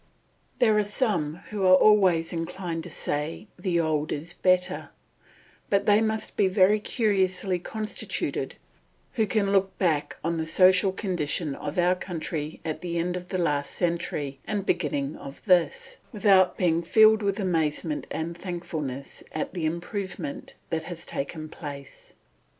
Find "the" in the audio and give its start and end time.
3.59-3.79, 10.37-10.47, 12.81-12.97, 13.29-13.37, 19.53-19.67